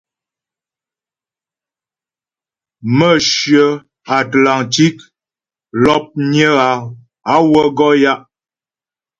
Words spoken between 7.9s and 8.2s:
ya'.